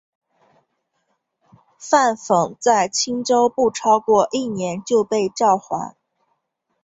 [1.77, 5.95] 范讽在青州不超过一年就被召还。